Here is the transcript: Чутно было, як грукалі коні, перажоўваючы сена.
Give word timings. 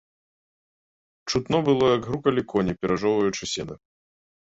Чутно 1.33 1.57
было, 1.67 1.85
як 1.95 2.07
грукалі 2.09 2.41
коні, 2.53 2.73
перажоўваючы 2.81 3.43
сена. 3.53 3.75